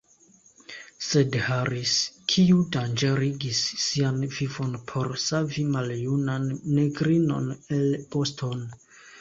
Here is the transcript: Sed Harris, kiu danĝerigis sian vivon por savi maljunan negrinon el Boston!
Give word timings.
Sed 1.07 1.35
Harris, 1.49 1.91
kiu 2.33 2.63
danĝerigis 2.75 3.61
sian 3.89 4.17
vivon 4.39 4.73
por 4.93 5.13
savi 5.27 5.67
maljunan 5.77 6.51
negrinon 6.81 7.53
el 7.81 7.87
Boston! 8.17 8.67